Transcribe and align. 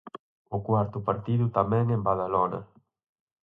O 0.55 0.57
cuarto 0.67 0.97
partido 1.09 1.45
tamén 1.57 1.85
en 1.95 2.01
Badalona. 2.07 2.59